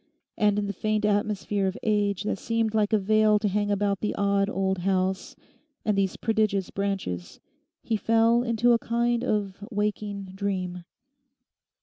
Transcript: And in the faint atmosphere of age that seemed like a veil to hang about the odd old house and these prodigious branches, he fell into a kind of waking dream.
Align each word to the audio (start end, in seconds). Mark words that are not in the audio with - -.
And 0.35 0.57
in 0.57 0.65
the 0.65 0.73
faint 0.73 1.05
atmosphere 1.05 1.67
of 1.67 1.77
age 1.83 2.23
that 2.23 2.39
seemed 2.39 2.73
like 2.73 2.91
a 2.91 2.97
veil 2.97 3.37
to 3.37 3.47
hang 3.47 3.69
about 3.69 3.99
the 3.99 4.15
odd 4.15 4.49
old 4.49 4.79
house 4.79 5.35
and 5.85 5.95
these 5.95 6.17
prodigious 6.17 6.71
branches, 6.71 7.39
he 7.83 7.97
fell 7.97 8.41
into 8.41 8.73
a 8.73 8.79
kind 8.79 9.23
of 9.23 9.63
waking 9.69 10.31
dream. 10.33 10.85